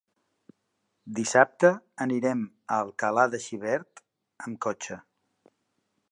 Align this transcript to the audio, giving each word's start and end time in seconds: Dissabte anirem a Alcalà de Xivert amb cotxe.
Dissabte 1.17 1.69
anirem 2.05 2.41
a 2.47 2.79
Alcalà 2.85 3.25
de 3.35 3.41
Xivert 3.43 4.01
amb 4.47 4.59
cotxe. 4.67 4.99